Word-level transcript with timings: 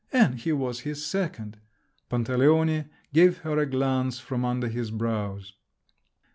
"And 0.11 0.39
he 0.39 0.51
was 0.51 0.79
his 0.79 1.05
second!" 1.05 1.59
Pantaleone 2.09 2.89
gave 3.13 3.37
her 3.45 3.59
a 3.59 3.67
glance 3.69 4.17
from 4.17 4.43
under 4.43 4.67
his 4.67 4.89
brows. 4.89 5.53